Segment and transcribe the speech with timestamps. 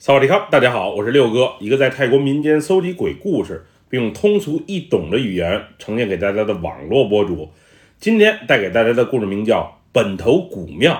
[0.00, 7.50] 萨瓦迪卡，大家好，我是六哥，一个在泰国民间搜集鬼故事，并用通俗易懂的语言呈现给大家的网络博主。
[7.98, 10.94] 今天带给大家的故事名叫《本头古庙》，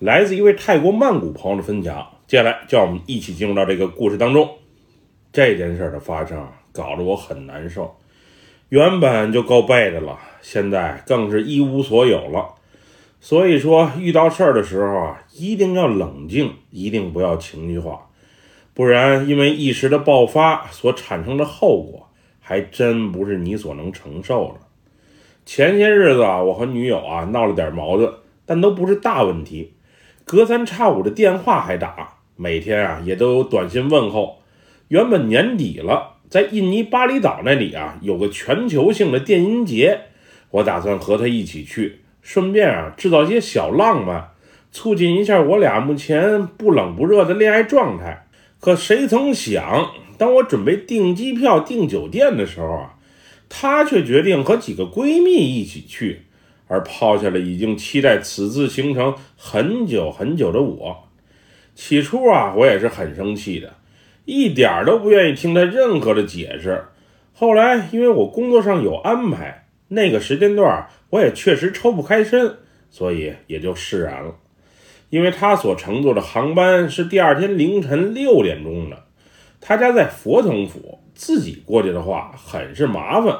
[0.00, 2.04] 来自一位泰国曼谷朋友的分享。
[2.26, 4.50] 接下来，就让我们一起进入到这个故事当中。
[5.32, 7.94] 这件事的发生，搞得我很难受。
[8.70, 12.56] 原本就够背的了，现在更是一无所有了。
[13.20, 18.08] 所以说，遇到事儿的时候啊，一定要冷静，一定不要情绪化。
[18.74, 22.08] 不然，因为一时的爆发所产生的后果，
[22.40, 24.66] 还真不是你所能承受的。
[25.44, 28.10] 前些日子啊，我和女友啊闹了点矛盾，
[28.46, 29.74] 但都不是大问题，
[30.24, 34.38] 隔三差五的电话还打，每天啊也都有短信问候。
[34.88, 40.00] 原本年底了，在印尼巴厘岛那里啊有个全球性的电音节，
[40.50, 44.30] 我打算和她一起去，顺便啊制造些小浪漫，
[44.70, 48.26] 促进一下我俩目前不冷不热的恋爱状态。
[48.62, 52.94] 可谁曾想，当我准备订机票、订酒店的时候啊，
[53.48, 56.26] 她却决定和几个闺蜜一起去，
[56.68, 61.08] 而抛下了已经期待此次行程很久很久的我。
[61.74, 63.74] 起初啊，我也是很生气的，
[64.26, 66.84] 一点都不愿意听她任何的解释。
[67.32, 74.36] 后来，因为我工作上有安排，那个时间段我也确实抽不开身，所以也就释然了。
[75.12, 79.04] 因为他所乘坐的航班是第二天凌晨六点钟的，
[79.60, 83.36] 他家在佛统府，自己过去的话很是麻烦，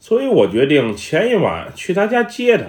[0.00, 2.64] 所以我决定前一晚去他家接他，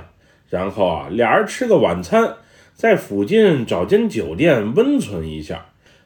[0.47, 2.35] 然后啊俩人吃个晚餐，
[2.75, 5.65] 在附近找间酒店温存一下，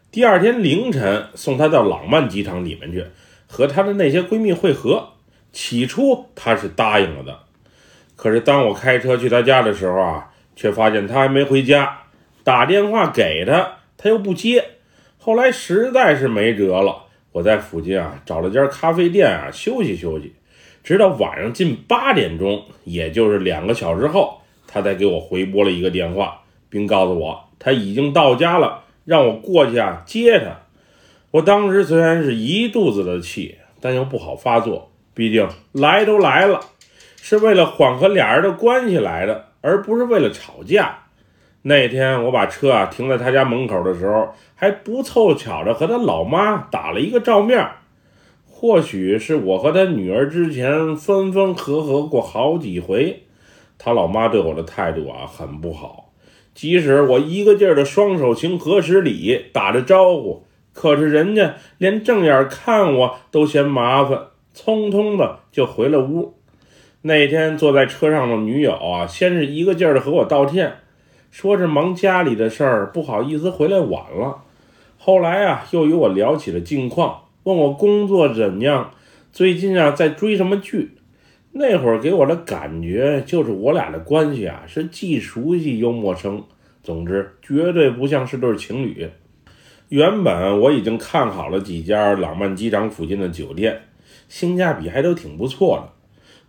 [0.10, 3.06] 第二天凌晨送他到朗曼机场里面去，
[3.48, 5.10] 和他的那些闺蜜会合。
[5.52, 7.38] 起初他是答应了的，
[8.16, 11.98] 可是当我开车去他家的时候啊，却发现他还没回家。
[12.50, 14.66] 打电话给他，他又不接。
[15.19, 20.33] 后来实在是没辙了，我在附近啊找了家咖啡店啊休息休息，
[20.83, 30.61] 直到晚上近八点钟，也就是两个小时后，他才给我回拨了一个电话，并告诉我他已经到家了，让我过去啊接他。
[31.30, 36.59] 我当时虽然是一肚子的气，但又不好发作，毕竟来都来了，
[37.21, 41.04] 是为了缓和俩人的关系来的，而不是为了吵架。
[41.61, 47.67] 那天我把车啊停在他家门口的时候，还不凑巧的和他老妈打了一个照面。
[48.45, 53.23] 或许是我和他女儿之前分分合合过好几回，
[53.77, 56.11] 他老妈对我的态度啊很不好。
[56.53, 66.33] 即使我一个劲儿的双手行合十礼，打着招呼，可是人家连正眼看我都嫌麻烦，匆匆的就回了屋。
[67.03, 70.80] 那天坐在车上的女友啊，先是一个劲儿的和我道歉。
[71.32, 74.44] 说是忙家里的事儿，不好意思回来晚了。
[74.98, 78.92] 后来啊，又与我聊起了近况，问我工作怎样，
[79.32, 80.98] 最近啊在追什么剧。
[81.52, 86.44] 那会儿给我的感觉就是我俩的关系啊是既熟悉又陌生，
[86.84, 89.10] 总之绝对不像是对情侣。
[89.88, 93.82] 原本我已经看好了几家朗曼机场附近的酒店，
[94.28, 95.89] 性价比还都挺不错的。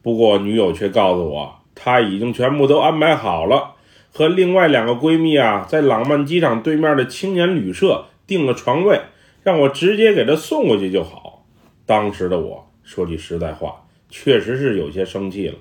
[0.02, 3.76] 不过女友却告诉我，她已经全部都安排好了。
[4.12, 9.00] 和另外两个闺蜜啊，在朗曼机场对面的青年旅社订了床位，
[9.42, 11.44] 让我直接给她送过去就好。
[11.86, 15.54] 当时的我说句实在话，确实是有些生气了。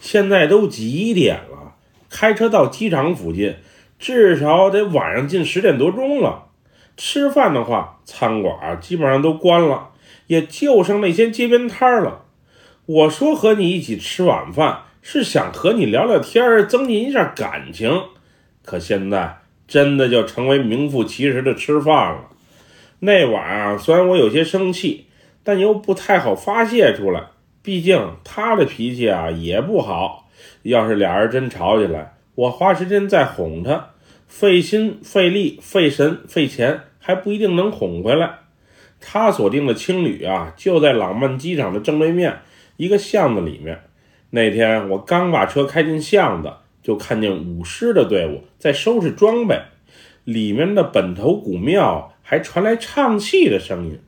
[0.00, 1.74] 现在都几点了？
[2.10, 3.56] 开车到机场附近，
[3.98, 6.46] 至少得晚上近十点多钟了。
[6.96, 9.90] 吃饭的话，餐馆基本上都关了，
[10.26, 12.24] 也就剩那些街边摊了。
[12.86, 14.82] 我说和你一起吃晚饭。
[15.10, 17.90] 是想和你聊聊天，增进一下感情，
[18.62, 22.28] 可现在真的就成为名副其实的吃饭了。
[22.98, 25.06] 那晚啊，虽然我有些生气，
[25.42, 27.28] 但又不太好发泄出来，
[27.62, 30.28] 毕竟他的脾气啊也不好。
[30.64, 33.92] 要是俩人真吵起来，我花时间再哄他，
[34.26, 38.40] 费心费力费神费钱，还不一定能哄回来。
[39.00, 42.40] 他所订的青旅啊，就在朗曼机场的正对面
[42.76, 43.80] 一个巷子里面。
[44.30, 46.52] 那天我刚把车开进巷子，
[46.82, 49.58] 就看见舞狮的队伍在收拾装备，
[50.24, 53.98] 里面的本头古庙还传来唱戏的声音。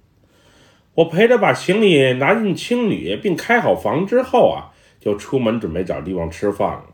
[0.94, 6.84] 我陪着把行李拿进青旅，并开好房之后啊，就出门准备找地方吃饭了。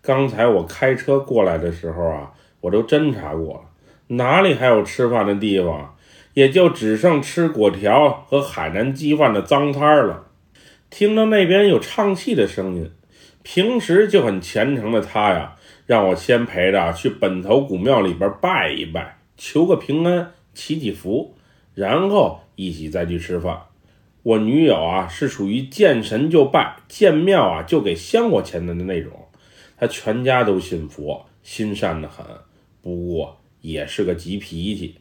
[0.00, 2.32] 刚才我开车过来的时候啊，
[2.62, 3.60] 我都侦查过了，
[4.16, 5.94] 哪里还有吃饭的地方？
[6.32, 10.23] 也就只剩吃果条和海南鸡饭的脏摊了。
[10.96, 12.88] 听到那边有唱戏的声音，
[13.42, 15.56] 平时就很虔诚的他呀，
[15.86, 21.34] 让我先陪着去本头古庙里边拜一拜，求个平安，祈祈福，
[21.74, 23.60] 然后一起再去吃饭。
[24.22, 29.10] 我女友啊是属于见神就拜，见庙啊就给香火钱的那种，
[29.76, 32.24] 她全家都信佛，心善的很，
[32.80, 34.94] 不过也是个急脾气。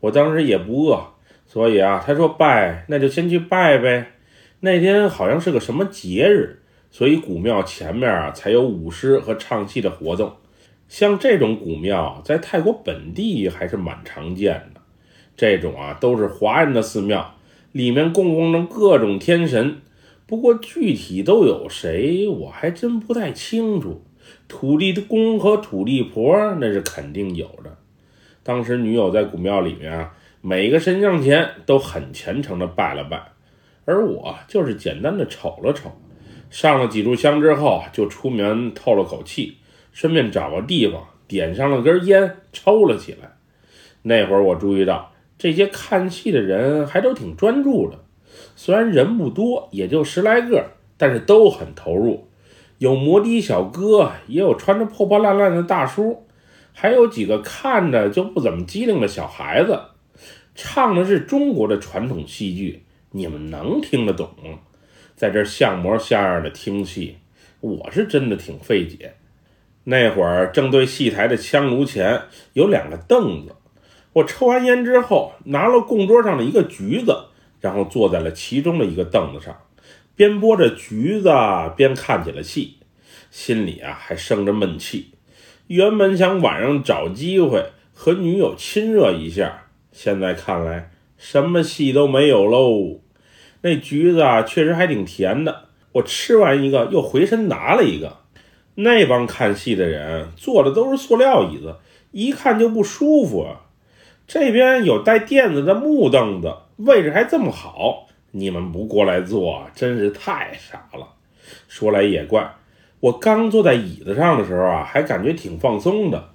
[0.00, 1.02] 我当时也不饿，
[1.46, 4.12] 所以啊，她说拜那就先去拜呗。
[4.60, 6.60] 那天好像是个什么节日，
[6.90, 10.36] 所以古庙前面啊才有舞狮和唱戏的活动。
[10.88, 14.80] 像这种古庙在泰国本地还是蛮常见的，
[15.36, 17.34] 这种啊都是华人的寺庙。
[17.72, 19.82] 里面供奉着各种天神，
[20.26, 24.02] 不过具体都有谁，我还真不太清楚。
[24.48, 27.76] 土地公和土地婆那是肯定有的。
[28.42, 33.22] 当时女友在古庙里面啊，每个神像前都很虔诚的拜了拜，
[33.88, 35.90] 而我就是简单的瞅了瞅，
[36.50, 39.56] 上了几炷香之后，就出门透了口气，
[39.92, 43.30] 顺便找个地方点上了根烟，抽了起来。
[44.02, 45.10] 那会儿我注意到。
[45.38, 47.98] 这些看戏的人还都挺专注的，
[48.56, 52.28] 虽然人不多，也就十来个，但是都很投入。
[52.76, 56.26] 有摩的小哥，也有穿着破破烂烂的大叔，
[56.74, 59.80] 还有几个看着就不怎么机灵的小孩子。
[60.54, 64.30] 唱的是中国的传统戏剧，你们能听得懂？
[65.16, 67.16] 在这像模像样的听戏，
[67.60, 69.14] 我是真的挺费解。
[69.84, 72.22] 那会儿正对戏台的香炉前
[72.52, 73.56] 有两个凳子。
[74.12, 77.16] 我抽完烟之后，拿了供桌上的一个橘子，
[77.60, 79.56] 然后坐在了其中的一个凳子上，
[80.14, 81.30] 边剥着橘子
[81.76, 82.76] 边看起了戏，
[83.30, 85.14] 心里啊还生着闷气。
[85.68, 93.00] 原本想晚上找机会和女友亲热一下，现在看来什么戏都没有喽。
[93.60, 98.16] 那橘子啊确实还挺甜的，我吃完一个又回身拿了一个。
[98.76, 101.76] 那帮看戏的人坐的都是塑料椅子，
[102.12, 103.62] 一看就不舒服啊。
[104.28, 111.08] 这边有带垫子的木凳子，位置还这么好，你们不过来坐，真是太傻了。
[111.66, 112.54] 说来也怪，
[113.00, 116.28] 我刚坐在椅子上的时候啊，还感觉挺放松的。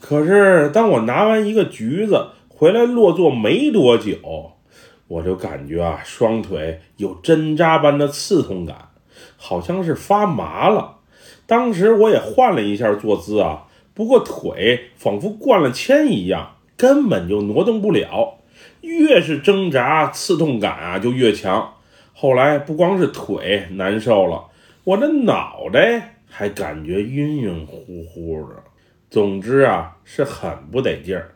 [0.00, 2.28] 可是当我拿完一个橘子
[2.60, 4.18] 回来落座没多久，
[5.08, 8.90] 我就感觉啊，双腿有针扎般的刺痛感，
[9.38, 10.98] 好像是发麻了。
[11.46, 16.56] 当时我也换了一下坐姿啊，不过腿仿佛灌了铅一样。
[16.76, 18.34] 根本就挪动不了，
[18.82, 21.72] 越是挣扎，刺痛感啊就越强。
[22.12, 24.48] 后来不光是腿难受了，
[24.84, 28.56] 我的脑袋还感觉晕晕乎乎的。
[29.08, 31.32] 总之啊，是很不得劲儿。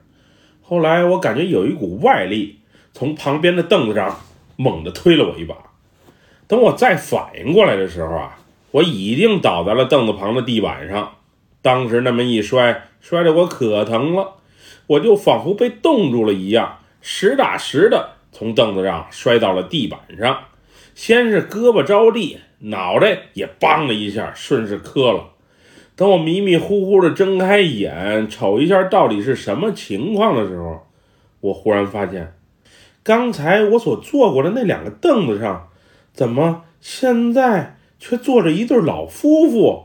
[0.66, 2.60] 后来我感觉有一股外力
[2.94, 4.18] 从旁边的凳子上
[4.56, 5.54] 猛地推了我一把。
[6.48, 8.38] 等我再反应过来的时候啊，
[8.70, 11.16] 我已经倒在了凳子旁的地板上。
[11.60, 14.36] 当时那么一摔，摔得我可疼了。
[14.86, 20.44] 我就仿佛被冻住了一样，实打实的从凳子上摔到了地板上，
[20.94, 25.33] 先是胳膊着地，脑袋也梆的一下顺势磕了。
[25.96, 30.80] 等我迷迷糊糊的睁开眼，瞅一下到底是什么情况的时候，
[31.40, 32.34] 我忽然发现，
[33.02, 35.68] 刚才我所坐过的那两个凳子上，
[36.12, 39.84] 怎么现在却坐着一对老夫妇？